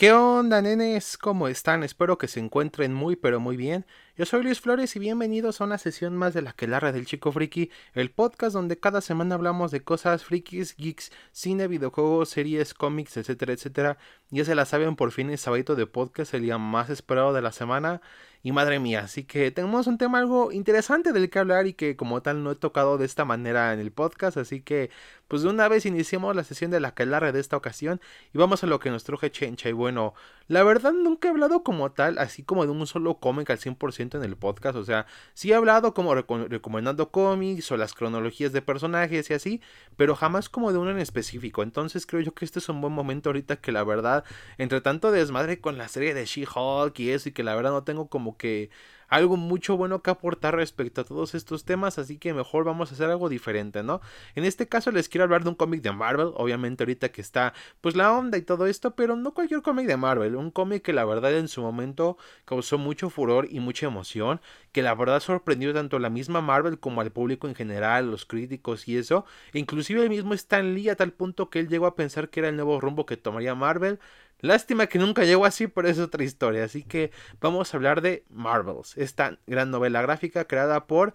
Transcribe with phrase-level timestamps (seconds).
[0.00, 1.18] ¿Qué onda, nenes?
[1.18, 1.82] ¿Cómo están?
[1.82, 3.84] Espero que se encuentren muy pero muy bien.
[4.16, 7.32] Yo soy Luis Flores y bienvenidos a una sesión más de la Quelarra del Chico
[7.32, 13.18] Friki, el podcast donde cada semana hablamos de cosas frikis, geeks, cine, videojuegos, series, cómics,
[13.18, 13.98] etcétera, etcétera.
[14.30, 17.42] Ya se la saben, por fin es sábado de podcast, el día más esperado de
[17.42, 18.00] la semana.
[18.42, 21.94] Y madre mía, así que tenemos un tema algo interesante del que hablar y que
[21.94, 24.90] como tal no he tocado de esta manera en el podcast, así que
[25.28, 28.00] pues de una vez iniciamos la sesión de la Quelarra de esta ocasión
[28.34, 29.68] y vamos a lo que nos truje Chencha.
[29.68, 30.14] Y bueno,
[30.48, 34.16] la verdad nunca he hablado como tal, así como de un solo cómic al 100%
[34.16, 38.62] en el podcast, o sea, sí he hablado como recomendando cómics o las cronologías de
[38.62, 39.60] personajes y así,
[39.96, 42.92] pero jamás como de uno en específico, entonces creo yo que este es un buen
[42.94, 44.24] momento ahorita que la verdad,
[44.56, 47.84] entre tanto desmadre con la serie de She-Hulk y eso y que la verdad no
[47.84, 48.70] tengo como que
[49.10, 52.94] algo mucho bueno que aportar respecto a todos estos temas, así que mejor vamos a
[52.94, 54.00] hacer algo diferente, ¿no?
[54.36, 57.52] En este caso les quiero hablar de un cómic de Marvel, obviamente ahorita que está
[57.80, 60.92] pues la onda y todo esto, pero no cualquier cómic de Marvel, un cómic que
[60.92, 64.40] la verdad en su momento causó mucho furor y mucha emoción,
[64.72, 68.24] que la verdad sorprendió tanto a la misma Marvel como al público en general, los
[68.24, 71.96] críticos y eso, inclusive el mismo Stan Lee a tal punto que él llegó a
[71.96, 73.98] pensar que era el nuevo rumbo que tomaría Marvel,
[74.40, 76.64] Lástima que nunca llegó así, pero es otra historia.
[76.64, 77.10] Así que
[77.40, 81.14] vamos a hablar de Marvels, esta gran novela gráfica creada por,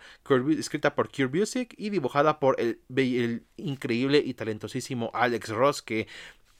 [0.57, 5.81] escrita por Cure Music y dibujada por el, el increíble y talentosísimo Alex Ross.
[5.81, 6.07] Que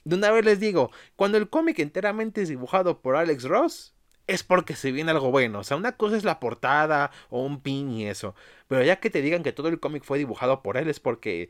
[0.03, 3.95] de una vez les digo, cuando el cómic enteramente es dibujado por Alex Ross,
[4.27, 5.59] es porque se viene algo bueno.
[5.59, 8.35] O sea, una cosa es la portada o un pin y eso.
[8.67, 11.49] Pero ya que te digan que todo el cómic fue dibujado por él, es porque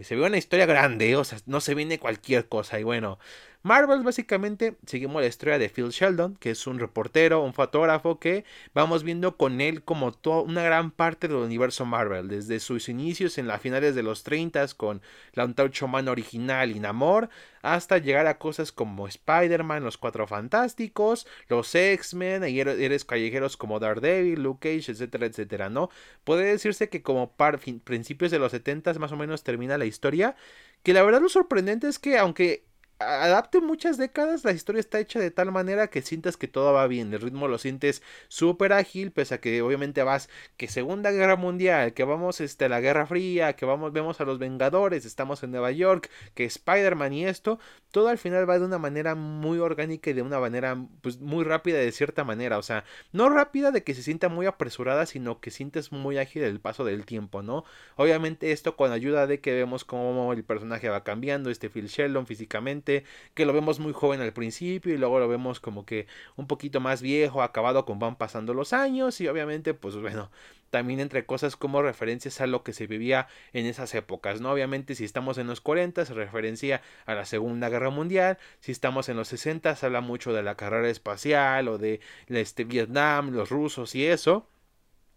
[0.00, 1.16] se ve una historia grande.
[1.16, 2.80] O sea, no se viene cualquier cosa.
[2.80, 3.18] Y bueno,
[3.66, 8.44] Marvel básicamente seguimos la historia de Phil Sheldon, que es un reportero, un fotógrafo que
[8.74, 13.38] vamos viendo con él como toda una gran parte del universo Marvel, desde sus inicios
[13.38, 15.00] en las finales de los 30 con
[15.32, 17.30] la Antorcha original y Namor,
[17.62, 23.80] hasta llegar a cosas como Spider-Man, los Cuatro Fantásticos, los X-Men, y eres callejeros como
[23.80, 25.88] Daredevil, Luke Cage, etcétera, etcétera, ¿no?
[26.24, 30.36] Puede decirse que como par, principios de los 70 más o menos termina la historia,
[30.82, 32.66] que la verdad lo sorprendente es que aunque
[33.04, 36.86] adapte muchas décadas, la historia está hecha de tal manera que sientas que todo va
[36.86, 41.36] bien, el ritmo lo sientes súper ágil, pese a que obviamente vas que Segunda Guerra
[41.36, 45.42] Mundial, que vamos este, a la Guerra Fría, que vamos, vemos a los Vengadores, estamos
[45.42, 47.58] en Nueva York, que Spider-Man y esto,
[47.90, 51.44] todo al final va de una manera muy orgánica y de una manera pues muy
[51.44, 55.40] rápida de cierta manera, o sea, no rápida de que se sienta muy apresurada, sino
[55.40, 57.64] que sientes muy ágil el paso del tiempo, ¿no?
[57.96, 62.26] Obviamente esto con ayuda de que vemos cómo el personaje va cambiando, este Phil Sheldon
[62.26, 62.93] físicamente,
[63.34, 66.06] que lo vemos muy joven al principio y luego lo vemos como que
[66.36, 70.30] un poquito más viejo, acabado con van pasando los años y obviamente pues bueno,
[70.70, 74.52] también entre cosas como referencias a lo que se vivía en esas épocas, ¿no?
[74.52, 79.08] Obviamente si estamos en los 40 se referencia a la Segunda Guerra Mundial, si estamos
[79.08, 83.50] en los 60 se habla mucho de la carrera espacial o de este Vietnam, los
[83.50, 84.48] rusos y eso.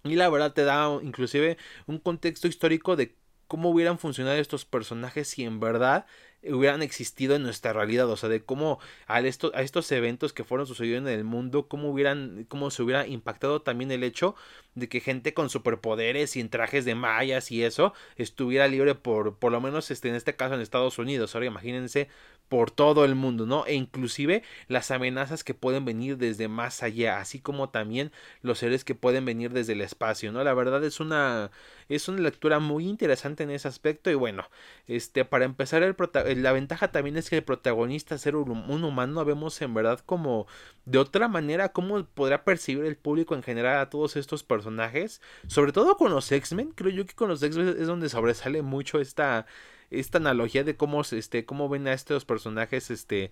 [0.03, 3.15] Y la verdad te da inclusive un contexto histórico de
[3.47, 6.05] cómo hubieran funcionado estos personajes si en verdad
[6.43, 10.43] hubieran existido en nuestra realidad, o sea, de cómo a, esto, a estos eventos que
[10.43, 14.35] fueron sucediendo en el mundo, cómo hubieran, cómo se hubiera impactado también el hecho
[14.75, 19.37] de que gente con superpoderes y en trajes de mayas y eso estuviera libre por,
[19.37, 21.33] por lo menos este, en este caso en Estados Unidos.
[21.33, 22.07] Ahora imagínense
[22.49, 23.65] por todo el mundo, ¿no?
[23.65, 28.83] E inclusive las amenazas que pueden venir desde más allá, así como también los seres
[28.83, 30.43] que pueden venir desde el espacio, ¿no?
[30.43, 31.51] La verdad es una
[31.89, 34.45] es una lectura muy interesante en ese aspecto y bueno,
[34.87, 35.95] este para empezar el
[36.41, 40.47] la ventaja también es que el protagonista ser un, un humano vemos en verdad como
[40.85, 45.71] de otra manera cómo podrá percibir el público en general a todos estos personajes, sobre
[45.71, 49.45] todo con los X-Men, creo yo que con los X-Men es donde sobresale mucho esta
[49.91, 53.31] esta analogía de cómo este cómo ven a estos personajes este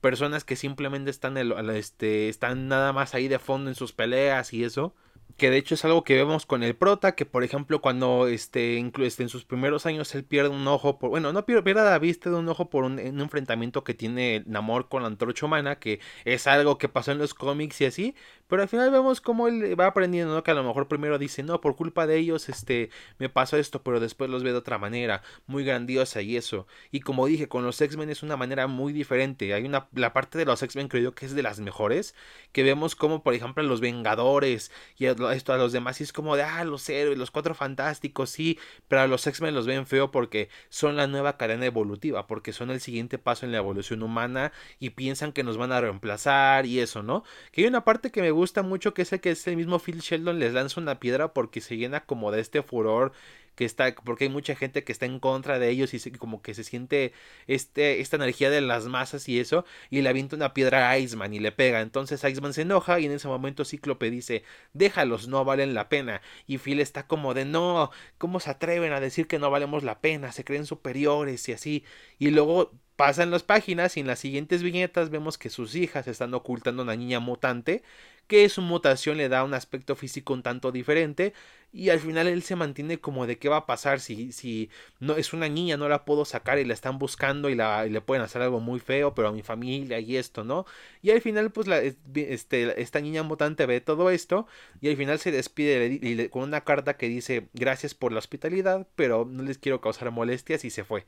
[0.00, 4.64] personas que simplemente están este están nada más ahí de fondo en sus peleas y
[4.64, 4.94] eso
[5.36, 8.78] que de hecho es algo que vemos con el prota, que por ejemplo cuando este,
[9.00, 12.30] este, en sus primeros años él pierde un ojo, por, bueno, no pierde, la vista
[12.30, 16.46] de un ojo por un, enfrentamiento que tiene Namor con la antorcha humana, que es
[16.46, 18.14] algo que pasó en los cómics y así,
[18.48, 20.42] pero al final vemos cómo él va aprendiendo, ¿no?
[20.42, 23.82] Que a lo mejor primero dice, no, por culpa de ellos, este, me pasó esto,
[23.82, 26.66] pero después los ve de otra manera, muy grandiosa y eso.
[26.90, 29.52] Y como dije, con los X-Men es una manera muy diferente.
[29.54, 32.14] Hay una, la parte de los X-Men creo yo que es de las mejores,
[32.52, 36.36] que vemos como, por ejemplo, los Vengadores y esto a los demás y es como
[36.36, 38.58] de, ah, los héroes, los cuatro fantásticos, sí,
[38.88, 42.70] pero a los X-Men los ven feo porque son la nueva cadena evolutiva, porque son
[42.70, 46.80] el siguiente paso en la evolución humana y piensan que nos van a reemplazar y
[46.80, 47.24] eso, ¿no?
[47.52, 49.78] Que hay una parte que me gusta mucho que es el que es el mismo
[49.78, 53.12] Phil Sheldon les lanza una piedra porque se llena como de este furor
[53.56, 56.54] que está, porque hay mucha gente que está en contra de ellos y como que
[56.54, 57.12] se siente
[57.46, 61.34] este, esta energía de las masas y eso, y le avienta una piedra a Iceman
[61.34, 61.80] y le pega.
[61.80, 64.44] Entonces Iceman se enoja y en ese momento Cíclope dice,
[64.74, 66.20] déjalos, no valen la pena.
[66.46, 70.00] Y Phil está como de, no, ¿cómo se atreven a decir que no valemos la
[70.00, 70.32] pena?
[70.32, 71.84] Se creen superiores y así.
[72.18, 76.34] Y luego pasan las páginas y en las siguientes viñetas vemos que sus hijas están
[76.34, 77.82] ocultando a una niña mutante
[78.26, 81.32] que su mutación le da un aspecto físico un tanto diferente
[81.72, 85.16] y al final él se mantiene como de qué va a pasar si, si no
[85.16, 88.24] es una niña, no la puedo sacar y la están buscando y, la, le pueden
[88.24, 90.64] hacer algo muy feo, pero a mi familia y esto, ¿no?
[91.02, 94.46] Y al final pues la, este, esta niña mutante ve todo esto
[94.80, 99.26] y al final se despide con una carta que dice gracias por la hospitalidad, pero
[99.30, 101.04] no les quiero causar molestias y se fue.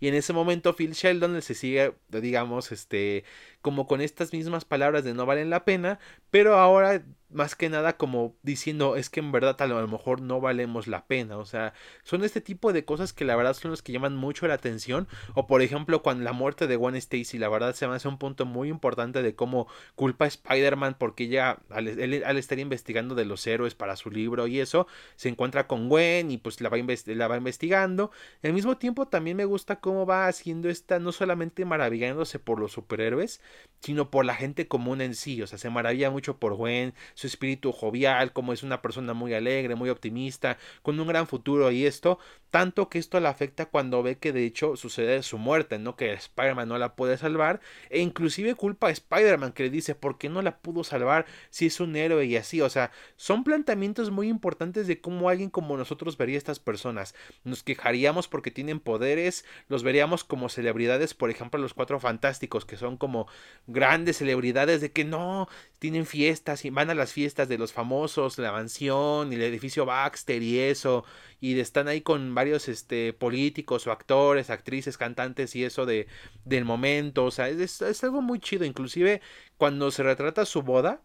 [0.00, 3.24] Y en ese momento Phil Sheldon se sigue, digamos, este,
[3.60, 5.98] como con estas mismas palabras de no valen la pena,
[6.30, 7.02] pero ahora
[7.32, 11.06] más que nada como diciendo es que en verdad a lo mejor no valemos la
[11.06, 11.72] pena, o sea,
[12.02, 15.08] son este tipo de cosas que la verdad son los que llaman mucho la atención,
[15.34, 18.18] o por ejemplo cuando la muerte de Gwen Stacy, la verdad se me hace un
[18.18, 21.88] punto muy importante de cómo culpa a Spider-Man porque ella al,
[22.24, 24.86] al, estar investigando de los héroes para su libro y eso,
[25.16, 28.10] se encuentra con Gwen y pues la va, la va investigando,
[28.42, 32.72] al mismo tiempo también me gusta cómo va haciendo esta, no solamente maravillándose por los
[32.72, 33.40] superhéroes,
[33.80, 37.26] sino por la gente común en sí, o sea, se maravilla mucho por Gwen, su
[37.26, 41.84] espíritu jovial, como es una persona muy alegre, muy optimista, con un gran futuro y
[41.84, 42.18] esto,
[42.48, 45.96] tanto que esto le afecta cuando ve que de hecho sucede su muerte, ¿no?
[45.96, 50.16] Que Spider-Man no la puede salvar, e inclusive culpa a Spider-Man que le dice, ¿por
[50.16, 52.62] qué no la pudo salvar si es un héroe y así?
[52.62, 57.14] O sea, son planteamientos muy importantes de cómo alguien como nosotros vería a estas personas.
[57.44, 62.78] Nos quejaríamos porque tienen poderes, los veríamos como celebridades, por ejemplo, los cuatro fantásticos, que
[62.78, 63.26] son como
[63.66, 68.38] grandes celebridades de que no, tienen fiestas y van a las fiestas de los famosos,
[68.38, 71.04] la mansión y el edificio Baxter y eso,
[71.40, 76.06] y están ahí con varios este, políticos o actores, actrices, cantantes y eso de,
[76.44, 79.20] del momento, o sea, es, es algo muy chido, inclusive
[79.56, 81.02] cuando se retrata su boda,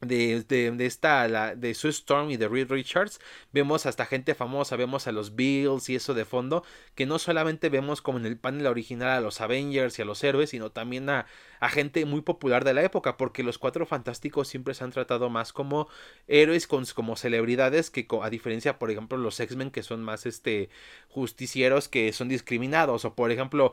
[0.00, 3.20] de, de, esta, la, de Sue Storm y de Reed Richards,
[3.52, 6.64] vemos hasta gente famosa, vemos a los Bills y eso de fondo,
[6.94, 10.24] que no solamente vemos como en el panel original a los Avengers y a los
[10.24, 11.26] héroes, sino también a,
[11.60, 15.28] a gente muy popular de la época, porque los cuatro fantásticos siempre se han tratado
[15.28, 15.88] más como
[16.28, 20.70] héroes, como celebridades, que a diferencia, por ejemplo, los X-Men, que son más este
[21.08, 23.72] justicieros que son discriminados, o por ejemplo,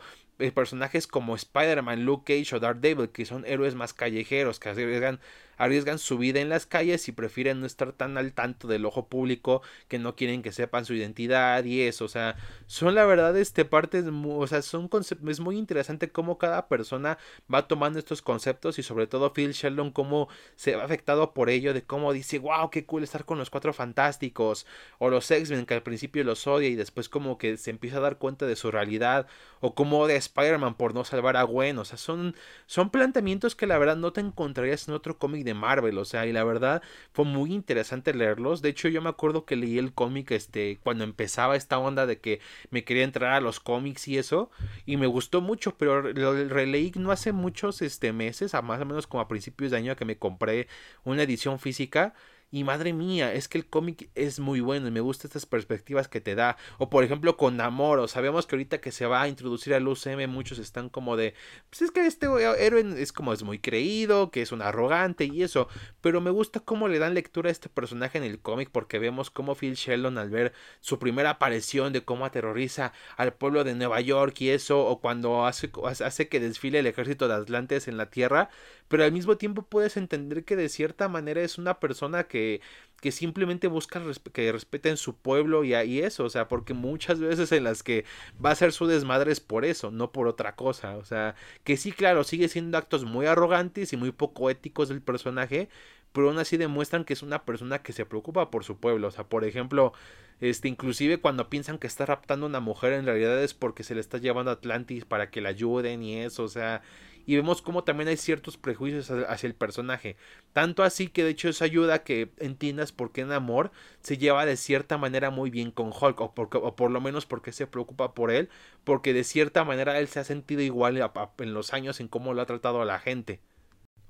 [0.54, 5.20] personajes como Spider-Man, Luke Cage o Daredevil, que son héroes más callejeros, que arriesgan,
[5.58, 9.08] arriesgan su vida en las calles y prefieren no estar tan al tanto del ojo
[9.08, 12.36] público, que no quieren que sepan su identidad y eso, o sea,
[12.68, 14.90] son la verdad, este partes, o sea, son
[15.28, 17.18] es muy interesante cómo cada persona
[17.52, 21.74] va tomando estos conceptos y sobre todo Phil Sheldon cómo se va afectado por ello,
[21.74, 24.68] de cómo dice, wow, qué cool estar con los cuatro fantásticos,
[25.00, 28.02] o los X-Men que al principio los odia y después como que se empieza a
[28.02, 29.28] dar cuenta de su realidad,
[29.60, 32.36] o como de Spider-Man por no salvar a Gwen, o sea, son,
[32.66, 36.26] son planteamientos que la verdad no te encontrarías en otro cómic de Marvel, o sea,
[36.26, 36.82] y la verdad
[37.12, 41.04] fue muy interesante leerlos, de hecho yo me acuerdo que leí el cómic este, cuando
[41.04, 42.40] empezaba esta onda de que
[42.70, 44.52] me quería entrar a los cómics y eso,
[44.86, 48.86] y me gustó mucho, pero lo releí no hace mucho este, meses, a más o
[48.86, 50.68] menos como a principios de año que me compré
[51.04, 52.14] una edición física
[52.50, 56.08] y madre mía, es que el cómic es muy bueno y me gustan estas perspectivas
[56.08, 56.58] que te da.
[56.78, 60.28] O por ejemplo con Namoro, sabemos que ahorita que se va a introducir al UCM
[60.30, 61.34] muchos están como de,
[61.70, 62.28] pues es que este
[62.60, 65.68] héroe es como es muy creído, que es un arrogante y eso.
[66.02, 69.30] Pero me gusta cómo le dan lectura a este personaje en el cómic porque vemos
[69.30, 74.00] cómo Phil Sheldon al ver su primera aparición de cómo aterroriza al pueblo de Nueva
[74.00, 75.70] York y eso, o cuando hace,
[76.04, 78.50] hace que desfile el ejército de Atlantes en la Tierra,
[78.88, 82.62] pero al mismo tiempo puedes entender que de cierta manera es una persona que,
[83.02, 84.02] que simplemente busca
[84.34, 88.06] que respeten su pueblo y, y, eso, o sea, porque muchas veces en las que
[88.44, 91.78] va a ser su desmadre es por eso, no por otra cosa, o sea, que
[91.78, 95.70] sí, claro, sigue siendo actos muy arrogantes y muy poco éticos del personaje,
[96.14, 99.12] pero aún así demuestran que es una persona que se preocupa por su pueblo, o
[99.12, 99.94] sea, por ejemplo,
[100.40, 103.96] este, inclusive cuando piensan que está raptando a una mujer, en realidad es porque se
[103.96, 106.82] le está llevando a Atlantis para que la ayuden y eso, o sea,
[107.28, 110.16] y vemos como también hay ciertos prejuicios hacia el personaje.
[110.54, 114.46] Tanto así que de hecho eso ayuda a que entiendas por qué amor se lleva
[114.46, 118.14] de cierta manera muy bien con Hulk, o, o por lo menos porque se preocupa
[118.16, 118.50] por él,
[118.86, 120.98] porque de cierta manera él se ha sentido igual
[121.40, 123.42] en los años en cómo lo ha tratado a la gente.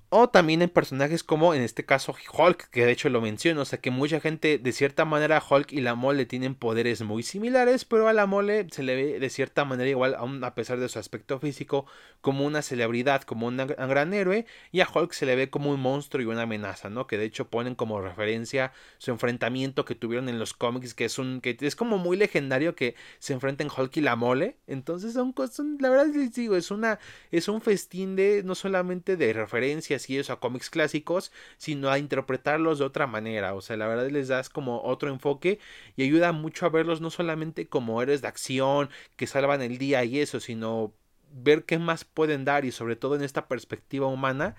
[0.10, 3.66] O también en personajes como en este caso Hulk, que de hecho lo menciono, o
[3.66, 7.84] sea que mucha gente de cierta manera Hulk y la mole tienen poderes muy similares,
[7.84, 10.88] pero a la mole se le ve de cierta manera igual, aún a pesar de
[10.88, 11.88] su aspecto físico,
[12.22, 15.82] como una celebridad, como un gran héroe, y a Hulk se le ve como un
[15.82, 17.06] monstruo y una amenaza, ¿no?
[17.06, 21.20] Que de hecho ponen como referencia su enfrentamiento que tuvieron en los cómics, que es
[21.20, 25.34] un, que es como muy legendario que se enfrenten Hulk y la mole, entonces son,
[25.34, 26.98] cosas, la verdad les digo, es una,
[27.30, 32.80] es un festín de, no solamente de referencia, eso a cómics clásicos, sino a interpretarlos
[32.80, 33.54] de otra manera.
[33.54, 35.60] O sea, la verdad les das como otro enfoque
[35.96, 40.04] y ayuda mucho a verlos no solamente como héroes de acción que salvan el día
[40.06, 40.94] y eso, sino
[41.32, 44.56] ver qué más pueden dar y sobre todo en esta perspectiva humana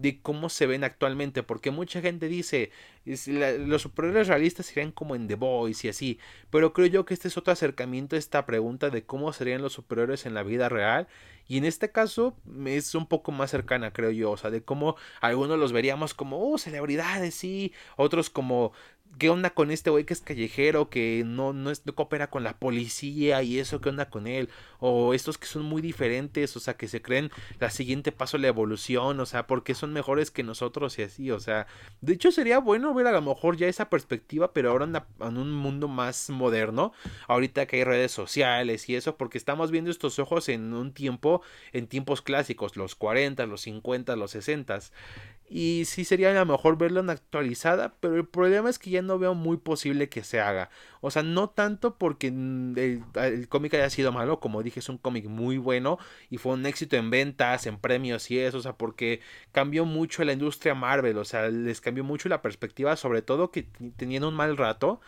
[0.00, 2.70] de cómo se ven actualmente, porque mucha gente dice,
[3.04, 6.18] los superhéroes realistas serían como en The Boys y así,
[6.50, 9.74] pero creo yo que este es otro acercamiento a esta pregunta de cómo serían los
[9.74, 11.06] superhéroes en la vida real,
[11.46, 14.96] y en este caso es un poco más cercana, creo yo, o sea, de cómo
[15.20, 18.72] algunos los veríamos como, oh, celebridades, sí, otros como
[19.18, 22.58] ¿Qué onda con este güey que es callejero, que no, no, es, coopera con la
[22.58, 24.48] policía y eso, qué onda con él?
[24.78, 28.48] O estos que son muy diferentes, o sea, que se creen la siguiente paso la
[28.48, 31.66] evolución, o sea, porque son mejores que nosotros y así, o sea,
[32.00, 35.36] de hecho sería bueno ver a lo mejor ya esa perspectiva, pero ahora en, en
[35.36, 36.92] un mundo más moderno,
[37.28, 41.42] ahorita que hay redes sociales y eso, porque estamos viendo estos ojos en un tiempo,
[41.72, 44.80] en tiempos clásicos, los 40, los 50, los 60.
[45.52, 49.02] Y sí sería a lo mejor verla en actualizada, pero el problema es que ya
[49.02, 50.70] no veo muy posible que se haga.
[51.00, 55.26] O sea, no tanto porque el, cómic haya sido malo, como dije, es un cómic
[55.26, 55.98] muy bueno
[56.30, 60.22] y fue un éxito en ventas, en premios y eso, o sea, porque cambió mucho
[60.24, 63.64] la industria Marvel, o sea, les cambió mucho la perspectiva, sobre todo que
[63.96, 65.00] tenían un mal rato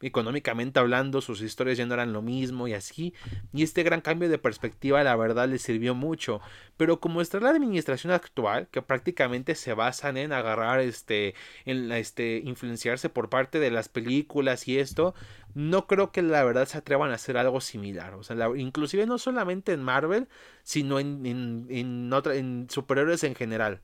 [0.00, 3.14] económicamente hablando, sus historias ya no eran lo mismo y así.
[3.52, 6.40] Y este gran cambio de perspectiva, la verdad, le sirvió mucho.
[6.76, 11.34] Pero como está la administración actual, que prácticamente se basan en agarrar este,
[11.64, 15.14] en este, influenciarse por parte de las películas y esto,
[15.54, 18.14] no creo que la verdad se atrevan a hacer algo similar.
[18.14, 20.28] O sea, inclusive no solamente en Marvel,
[20.62, 23.80] sino en, en, en, en superhéroes en general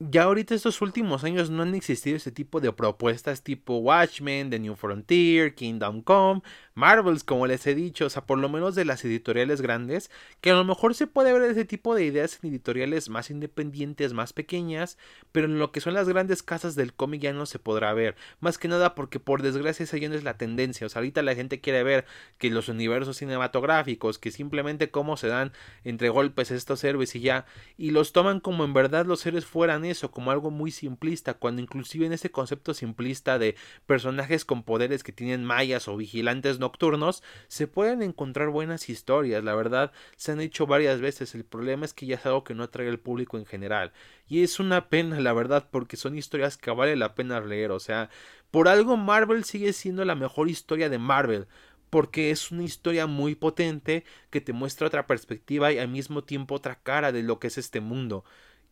[0.00, 4.58] ya ahorita estos últimos años no han existido ese tipo de propuestas tipo Watchmen, The
[4.58, 6.40] New Frontier, Kingdom Come,
[6.80, 10.10] Marvels, como les he dicho, o sea, por lo menos de las editoriales grandes,
[10.40, 14.14] que a lo mejor se puede ver ese tipo de ideas en editoriales más independientes,
[14.14, 14.96] más pequeñas,
[15.30, 18.16] pero en lo que son las grandes casas del cómic ya no se podrá ver,
[18.40, 21.22] más que nada porque por desgracia esa ya no es la tendencia, o sea, ahorita
[21.22, 22.06] la gente quiere ver
[22.38, 25.52] que los universos cinematográficos, que simplemente cómo se dan
[25.84, 27.44] entre golpes estos héroes y ya,
[27.76, 31.60] y los toman como en verdad los héroes fueran eso, como algo muy simplista, cuando
[31.60, 37.22] inclusive en ese concepto simplista de personajes con poderes que tienen mallas o vigilantes nocturnos,
[37.48, 41.92] se pueden encontrar buenas historias, la verdad, se han hecho varias veces, el problema es
[41.92, 43.92] que ya es algo que no atrae al público en general,
[44.28, 47.80] y es una pena, la verdad, porque son historias que vale la pena leer, o
[47.80, 48.10] sea,
[48.50, 51.46] por algo Marvel sigue siendo la mejor historia de Marvel,
[51.90, 56.54] porque es una historia muy potente que te muestra otra perspectiva y al mismo tiempo
[56.54, 58.24] otra cara de lo que es este mundo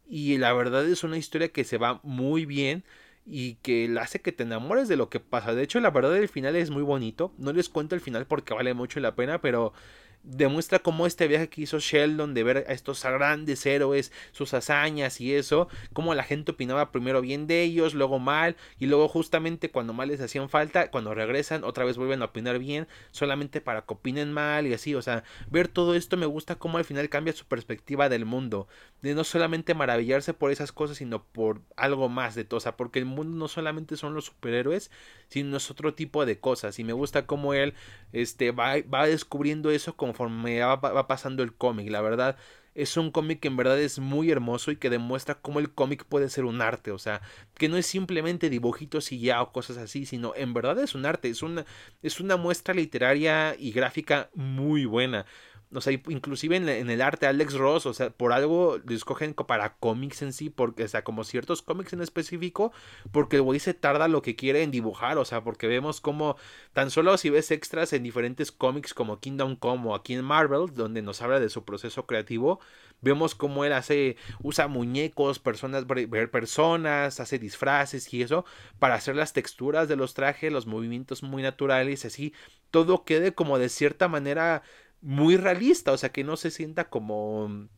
[0.09, 2.85] y la verdad es una historia que se va muy bien
[3.31, 5.55] y que la hace que te enamores de lo que pasa.
[5.55, 7.33] De hecho, la verdad el final es muy bonito.
[7.39, 9.73] No les cuento el final porque vale mucho la pena, pero
[10.23, 15.21] demuestra cómo este viaje que hizo Sheldon de ver a estos grandes héroes, sus hazañas
[15.21, 19.71] y eso, cómo la gente opinaba primero bien de ellos, luego mal, y luego justamente
[19.71, 23.83] cuando mal les hacían falta, cuando regresan, otra vez vuelven a opinar bien, solamente para
[23.83, 27.09] que opinen mal y así, o sea, ver todo esto me gusta cómo al final
[27.09, 28.69] cambia su perspectiva del mundo,
[29.03, 32.77] de no solamente maravillarse por esas cosas, sino por algo más de todo, o sea,
[32.77, 34.91] porque el mundo no solamente son los superhéroes,
[35.29, 37.75] sino es otro tipo de cosas, y me gusta cómo él
[38.13, 41.91] este, va, va descubriendo eso conforme va, pasando el cómic.
[41.91, 42.37] La verdad,
[42.75, 46.05] es un cómic que en verdad es muy hermoso y que demuestra cómo el cómic
[46.05, 47.21] puede ser un arte, o sea,
[47.55, 51.05] que no es simplemente dibujitos y ya o cosas así, sino en verdad es un
[51.07, 51.67] arte, es una,
[52.03, 55.27] es una muestra literaria y gráfica muy buena
[55.73, 59.75] o sea, inclusive en, el arte Alex Ross, o sea, por algo lo escogen para
[59.75, 62.73] cómics en sí, porque, o sea, como ciertos cómics en específico,
[63.13, 66.37] porque el güey se tarda lo que quiere en dibujar, o sea, porque vemos como
[66.73, 70.73] tan solo si ves extras en diferentes cómics como Kingdom Come o aquí en Marvel,
[70.75, 72.61] donde nos habla de su proceso creativo,
[73.01, 75.85] vemos cómo él hace, usa muñecos, personas,
[76.31, 78.45] personas, hace disfraces y eso,
[78.79, 82.33] para hacer las texturas de los trajes, los movimientos muy naturales, así,
[82.71, 84.63] todo quede como de cierta manera
[85.01, 87.69] muy realista, o sea, que no se sienta como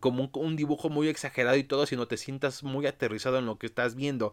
[0.00, 3.66] como un, dibujo muy exagerado y todo, sino te sientas muy aterrizado en lo que
[3.66, 4.32] estás viendo.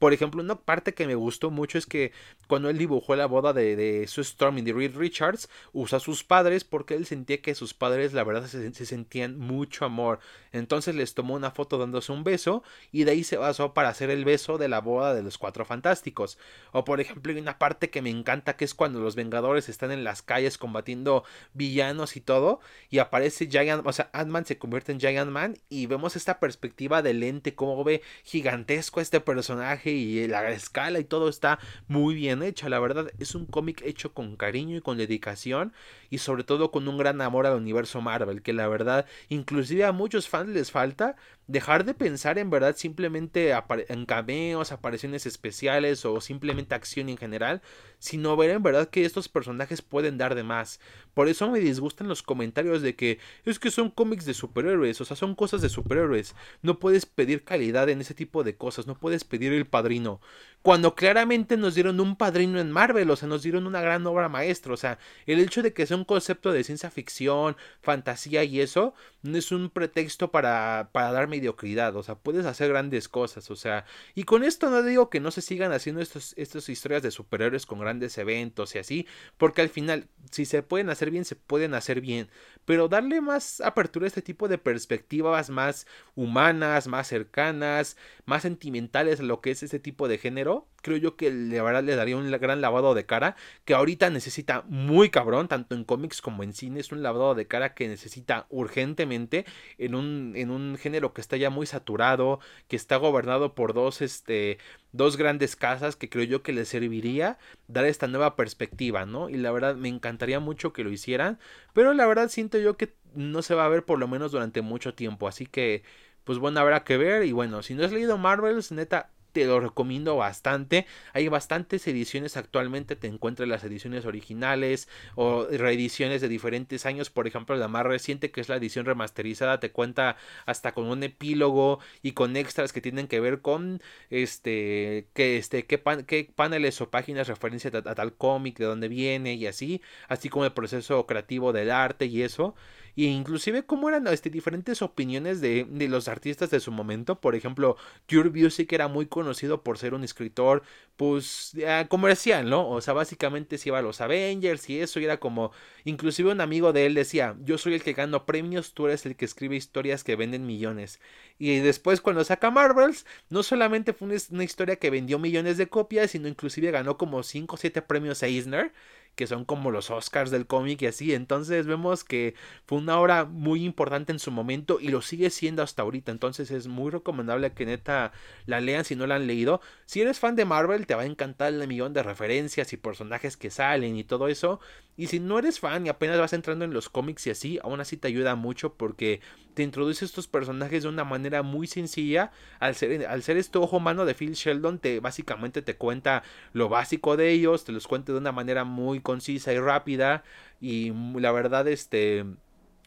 [0.00, 2.12] Por ejemplo, una parte que me gustó mucho es que
[2.46, 6.00] cuando él dibujó la boda de, de Sue Storm y de Reed Richards, usa a
[6.00, 10.18] sus padres porque él sentía que sus padres, la verdad, se, se sentían mucho amor.
[10.52, 14.08] Entonces les tomó una foto dándose un beso y de ahí se basó para hacer
[14.08, 16.38] el beso de la boda de los cuatro fantásticos.
[16.72, 19.92] O por ejemplo, hay una parte que me encanta que es cuando los Vengadores están
[19.92, 24.92] en las calles combatiendo villanos y todo, y aparece Giant, o sea, Ant-Man se convierte
[24.92, 30.26] en Giant Man y vemos esta perspectiva de lente, cómo ve gigantesco este personaje y
[30.28, 32.68] la escala y todo está muy bien hecho.
[32.68, 35.72] La verdad, es un cómic hecho con cariño y con dedicación
[36.10, 39.92] y sobre todo con un gran amor al universo Marvel, que la verdad, inclusive a
[39.92, 41.16] muchos fans les falta
[41.46, 43.52] dejar de pensar en verdad simplemente
[43.88, 47.60] en cameos, apariciones especiales o simplemente acción en general,
[47.98, 50.80] sino ver en verdad que estos personajes pueden dar de más.
[51.14, 55.04] Por eso me disgustan los comentarios de que es que son cómics de superhéroes, o
[55.04, 56.34] sea, son cosas de superhéroes.
[56.62, 60.20] No puedes pedir calidad en ese tipo de cosas, no puedes pedir el padrino.
[60.62, 64.28] Cuando claramente nos dieron un padrino en Marvel, o sea, nos dieron una gran obra
[64.28, 68.60] maestra, o sea, el hecho de que sea un concepto de ciencia ficción, fantasía y
[68.60, 73.50] eso, no es un pretexto para, para dar mediocridad, o sea, puedes hacer grandes cosas,
[73.50, 77.02] o sea, y con esto no digo que no se sigan haciendo estos, estas historias
[77.02, 79.06] de superhéroes con grandes eventos y así,
[79.38, 82.28] porque al final, si se pueden hacer bien, se pueden hacer bien.
[82.64, 89.20] Pero darle más apertura a este tipo de perspectivas más humanas, más cercanas, más sentimentales
[89.20, 92.30] a lo que es este tipo de género, creo yo que le, le daría un
[92.30, 96.80] gran lavado de cara que ahorita necesita muy cabrón, tanto en cómics como en cine,
[96.80, 99.44] es un lavado de cara que necesita urgentemente
[99.78, 104.00] en un, en un género que está ya muy saturado, que está gobernado por dos,
[104.02, 104.58] este,
[104.92, 109.28] dos grandes casas que creo yo que le serviría dar esta nueva perspectiva, ¿no?
[109.28, 111.38] Y la verdad me encantaría mucho que lo hicieran,
[111.72, 114.62] pero la verdad siento yo que no se va a ver por lo menos durante
[114.62, 115.82] mucho tiempo, así que
[116.24, 119.60] pues bueno, habrá que ver y bueno, si no has leído Marvels, neta, te lo
[119.60, 120.86] recomiendo bastante.
[121.12, 127.10] Hay bastantes ediciones actualmente, te encuentras las ediciones originales o reediciones de diferentes años.
[127.10, 131.02] Por ejemplo, la más reciente, que es la edición remasterizada, te cuenta hasta con un
[131.02, 136.80] epílogo y con extras que tienen que ver con este, que este, qué, qué paneles
[136.80, 140.52] o páginas referencia a, a tal cómic, de dónde viene y así, así como el
[140.52, 142.54] proceso creativo del arte y eso
[143.00, 147.18] y inclusive cómo eran este, diferentes opiniones de, los artistas de su momento.
[147.18, 150.62] Por ejemplo, Cure Music era muy conocido por ser un escritor,
[150.98, 151.56] pues,
[151.88, 152.68] comercial, ¿no?
[152.68, 155.50] O sea, básicamente se iba a los Avengers y eso, y era como,
[155.84, 159.16] inclusive un amigo de él decía, yo soy el que gano premios, tú eres el
[159.16, 161.00] que escribe historias que venden millones.
[161.38, 166.10] Y después cuando saca Marvels, no solamente fue una historia que vendió millones de copias,
[166.10, 168.74] sino inclusive ganó como 5 o 7 premios Eisner
[169.14, 171.14] que son como los Oscars del cómic y así.
[171.14, 172.34] Entonces vemos que
[172.66, 176.10] fue una obra muy importante en su momento y lo sigue siendo hasta ahorita.
[176.12, 178.12] Entonces es muy recomendable que neta
[178.46, 179.60] la lean si no la han leído.
[179.86, 183.36] Si eres fan de Marvel, te va a encantar el millón de referencias y personajes
[183.36, 184.60] que salen y todo eso.
[184.96, 187.80] Y si no eres fan y apenas vas entrando en los cómics y así, aún
[187.80, 189.20] así te ayuda mucho porque
[189.54, 192.32] te introduce estos personajes de una manera muy sencilla.
[192.58, 196.68] Al ser, al ser este ojo humano de Phil Sheldon, te básicamente te cuenta lo
[196.68, 200.24] básico de ellos, te los cuenta de una manera muy concisa y rápida.
[200.60, 202.24] Y la verdad, este.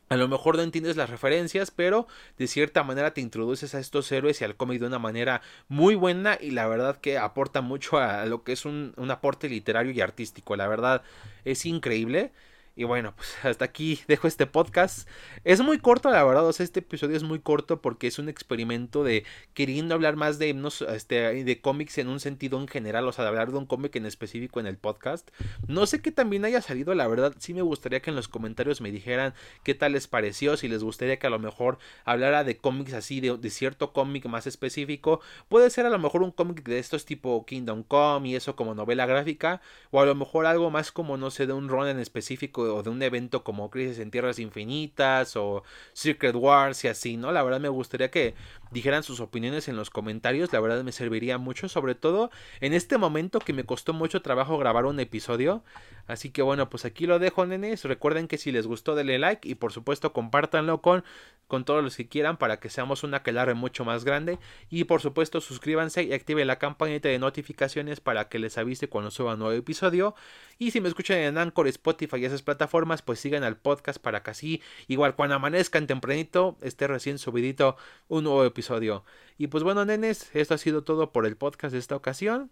[0.10, 4.12] A lo mejor no entiendes las referencias, pero de cierta manera te introduces a estos
[4.12, 7.98] héroes y al cómic de una manera muy buena y la verdad que aporta mucho
[7.98, 10.56] a lo que es un, un aporte literario y artístico.
[10.56, 11.02] La verdad
[11.46, 12.32] es increíble.
[12.76, 15.08] Y bueno, pues hasta aquí dejo este podcast.
[15.44, 16.48] Es muy corto, la verdad.
[16.48, 20.40] O sea, este episodio es muy corto porque es un experimento de queriendo hablar más
[20.40, 20.56] de,
[20.90, 23.08] este, de cómics en un sentido en general.
[23.08, 25.30] O sea, de hablar de un cómic en específico en el podcast.
[25.68, 27.36] No sé qué también haya salido, la verdad.
[27.38, 30.58] Sí me gustaría que en los comentarios me dijeran qué tal les pareció.
[30.58, 34.26] Si les gustaría que a lo mejor hablara de cómics así, de, de cierto cómic
[34.26, 35.22] más específico.
[35.48, 38.74] Puede ser a lo mejor un cómic de estos tipo Kingdom Come y eso como
[38.74, 39.62] novela gráfica.
[39.92, 42.84] O a lo mejor algo más como, no sé, de un run en específico o
[42.84, 47.32] de un evento como Crisis en Tierras Infinitas o Secret Wars y así, ¿no?
[47.32, 48.34] La verdad me gustaría que
[48.72, 52.98] dijeran sus opiniones en los comentarios, la verdad me serviría mucho, sobre todo en este
[52.98, 55.64] momento que me costó mucho trabajo grabar un episodio.
[56.08, 57.84] Así que bueno, pues aquí lo dejo, nenes.
[57.86, 61.04] Recuerden que si les gustó, denle like y por supuesto compártanlo con,
[61.48, 64.38] con todos los que quieran para que seamos una aquelarre mucho más grande.
[64.70, 69.12] Y por supuesto, suscríbanse y activen la campanita de notificaciones para que les avise cuando
[69.12, 70.16] suba un nuevo episodio.
[70.60, 74.24] Y si me escuchan en Anchor, Spotify y esas plataformas, pues sigan al podcast para
[74.24, 77.78] que así, igual cuando amanezcan tempranito, esté recién subidito
[78.10, 79.04] un nuevo episodio
[79.44, 82.50] y pues bueno, nenes, esto ha sido todo por el podcast de esta ocasión.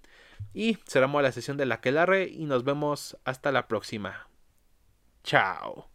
[0.54, 4.28] Y cerramos la sesión de la Quelarre y nos vemos hasta la próxima.
[5.24, 5.91] Chao.